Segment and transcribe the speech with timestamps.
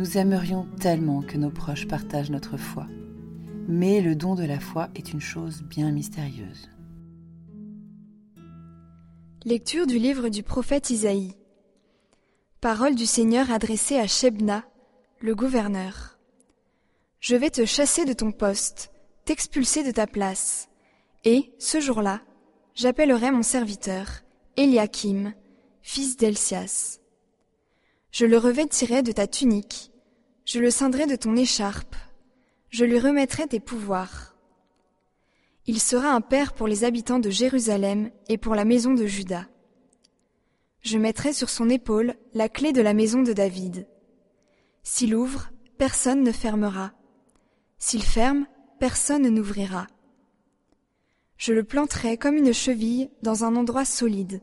[0.00, 2.86] Nous aimerions tellement que nos proches partagent notre foi.
[3.68, 6.70] Mais le don de la foi est une chose bien mystérieuse.
[9.44, 11.34] Lecture du livre du prophète Isaïe.
[12.62, 14.64] Parole du Seigneur adressée à Shebna,
[15.20, 16.18] le gouverneur.
[17.20, 18.92] Je vais te chasser de ton poste,
[19.26, 20.70] t'expulser de ta place,
[21.24, 22.22] et, ce jour-là,
[22.74, 24.22] j'appellerai mon serviteur,
[24.56, 25.34] Eliakim,
[25.82, 27.00] fils d'Elsias.
[28.12, 29.89] Je le revêtirai de ta tunique,
[30.44, 31.96] je le ceindrai de ton écharpe,
[32.70, 34.34] je lui remettrai tes pouvoirs.
[35.66, 39.46] Il sera un père pour les habitants de Jérusalem et pour la maison de Juda.
[40.82, 43.86] Je mettrai sur son épaule la clé de la maison de David.
[44.82, 46.92] S'il ouvre, personne ne fermera.
[47.78, 48.46] S'il ferme,
[48.78, 49.86] personne n'ouvrira.
[51.36, 54.42] Je le planterai comme une cheville dans un endroit solide.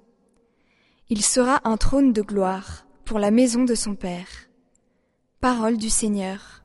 [1.09, 4.46] Il sera un trône de gloire pour la maison de son Père.
[5.39, 6.63] Parole du Seigneur.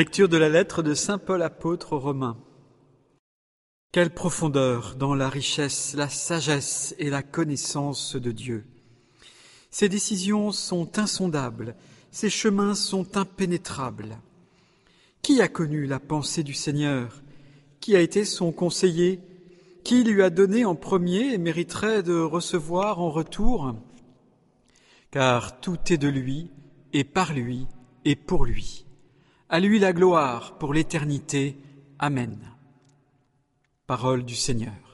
[0.00, 2.38] Lecture de la lettre de Saint Paul apôtre aux Romains.
[3.92, 8.64] Quelle profondeur dans la richesse, la sagesse et la connaissance de Dieu.
[9.70, 11.76] Ses décisions sont insondables,
[12.10, 14.16] ses chemins sont impénétrables.
[15.20, 17.22] Qui a connu la pensée du Seigneur?
[17.80, 19.20] Qui a été son conseiller?
[19.84, 23.74] Qui lui a donné en premier et mériterait de recevoir en retour?
[25.10, 26.50] Car tout est de lui,
[26.94, 27.66] et par lui,
[28.06, 28.86] et pour lui.
[29.52, 31.58] À lui la gloire pour l'éternité.
[31.98, 32.38] Amen.
[33.88, 34.89] Parole du Seigneur.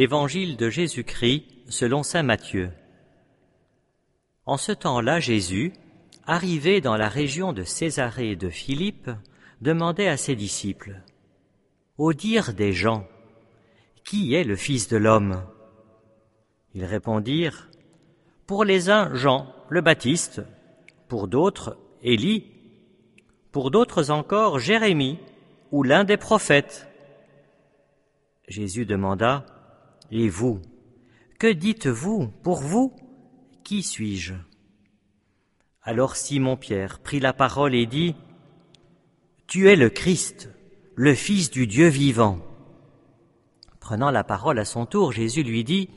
[0.00, 2.70] Évangile de Jésus-Christ selon Saint Matthieu.
[4.46, 5.72] En ce temps-là, Jésus,
[6.24, 9.10] arrivé dans la région de Césarée de Philippe,
[9.60, 11.02] demandait à ses disciples,
[11.96, 13.08] Au dire des gens,
[14.04, 15.42] qui est le Fils de l'homme?
[16.74, 17.68] Ils répondirent,
[18.46, 20.42] Pour les uns, Jean, le Baptiste,
[21.08, 22.44] pour d'autres, Élie,
[23.50, 25.18] pour d'autres encore, Jérémie,
[25.72, 26.86] ou l'un des prophètes.
[28.46, 29.44] Jésus demanda,
[30.10, 30.60] et vous,
[31.38, 32.94] que dites-vous pour vous?
[33.64, 34.34] Qui suis-je?
[35.82, 38.14] Alors Simon-Pierre prit la parole et dit,
[39.46, 40.50] Tu es le Christ,
[40.94, 42.40] le Fils du Dieu vivant.
[43.80, 45.90] Prenant la parole à son tour, Jésus lui dit,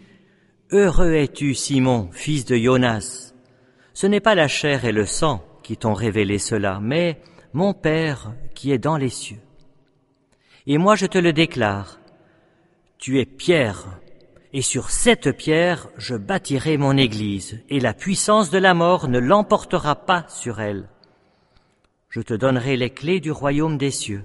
[0.71, 3.33] Heureux es-tu, Simon, fils de Jonas.
[3.93, 7.21] Ce n'est pas la chair et le sang qui t'ont révélé cela, mais
[7.53, 9.41] mon Père qui est dans les cieux.
[10.67, 11.99] Et moi je te le déclare,
[12.97, 13.99] tu es pierre,
[14.53, 19.19] et sur cette pierre je bâtirai mon Église, et la puissance de la mort ne
[19.19, 20.89] l'emportera pas sur elle.
[22.09, 24.23] Je te donnerai les clés du royaume des cieux.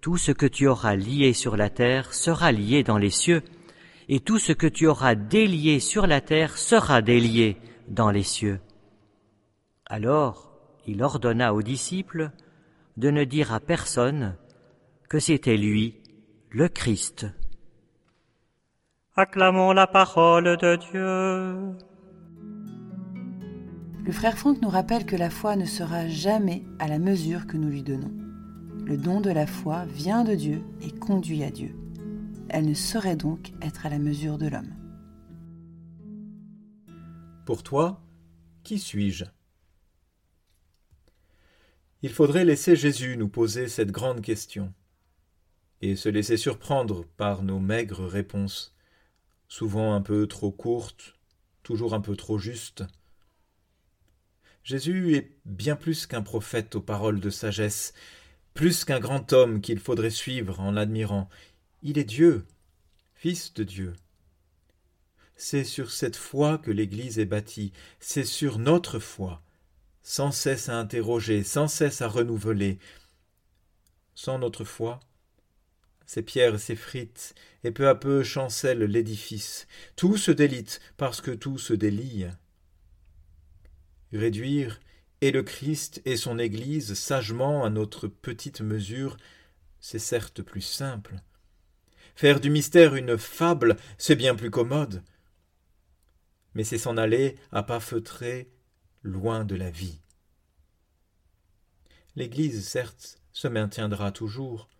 [0.00, 3.42] Tout ce que tu auras lié sur la terre sera lié dans les cieux,
[4.08, 7.56] et tout ce que tu auras délié sur la terre sera délié
[7.88, 8.60] dans les cieux.
[9.86, 10.50] Alors
[10.86, 12.30] il ordonna aux disciples
[12.96, 14.36] de ne dire à personne
[15.08, 15.94] que c'était lui,
[16.50, 17.26] le Christ.
[19.20, 21.76] Acclamons la parole de Dieu.
[24.04, 27.56] Le frère Franck nous rappelle que la foi ne sera jamais à la mesure que
[27.56, 28.14] nous lui donnons.
[28.86, 31.74] Le don de la foi vient de Dieu et conduit à Dieu.
[32.48, 34.72] Elle ne saurait donc être à la mesure de l'homme.
[37.44, 38.00] Pour toi,
[38.62, 39.24] qui suis-je?
[42.02, 44.72] Il faudrait laisser Jésus nous poser cette grande question
[45.80, 48.76] et se laisser surprendre par nos maigres réponses,
[49.48, 51.14] souvent un peu trop courtes,
[51.62, 52.84] toujours un peu trop justes.
[54.62, 57.94] Jésus est bien plus qu'un prophète aux paroles de sagesse,
[58.52, 61.28] plus qu'un grand homme qu'il faudrait suivre en l'admirant.
[61.82, 62.44] Il est Dieu,
[63.14, 63.94] Fils de Dieu.
[65.36, 69.42] C'est sur cette foi que l'Église est bâtie, c'est sur notre foi,
[70.02, 72.78] sans cesse à interroger, sans cesse à renouveler.
[74.14, 75.00] Sans notre foi,
[76.08, 77.34] ces pierres s'effritent,
[77.64, 79.68] et peu à peu chancelle l'édifice.
[79.94, 82.24] Tout se délite parce que tout se délie.
[84.14, 84.80] Réduire
[85.20, 89.18] et le Christ et son Église sagement à notre petite mesure,
[89.80, 91.16] c'est certes plus simple.
[92.16, 95.04] Faire du mystère une fable, c'est bien plus commode.
[96.54, 98.50] Mais c'est s'en aller à pas feutrés,
[99.02, 100.00] loin de la vie.
[102.16, 104.70] L'Église, certes, se maintiendra toujours,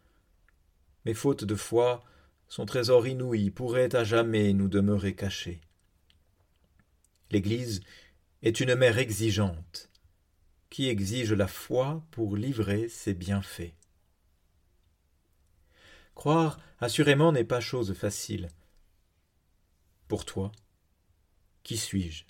[1.08, 2.05] mais faute de foi,
[2.49, 5.62] son trésor inouï pourrait à jamais nous demeurer caché.
[7.31, 7.81] L'Église
[8.43, 9.88] est une mère exigeante,
[10.69, 13.72] qui exige la foi pour livrer ses bienfaits.
[16.14, 18.50] Croire, assurément, n'est pas chose facile.
[20.08, 20.52] Pour toi,
[21.62, 22.25] qui suis-je?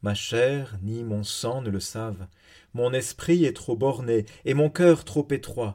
[0.00, 2.26] Ma chair ni mon sang ne le savent,
[2.72, 5.74] mon esprit est trop borné et mon cœur trop étroit.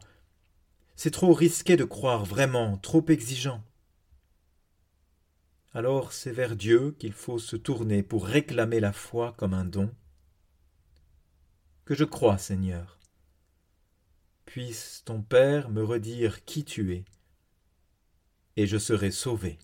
[0.98, 3.64] C'est trop risqué de croire vraiment, trop exigeant
[5.78, 9.94] alors c'est vers Dieu qu'il faut se tourner pour réclamer la foi comme un don.
[11.86, 12.98] Que je crois, Seigneur.
[14.46, 17.06] Puisse ton Père me redire qui tu es,
[18.56, 19.60] et je serai sauvé.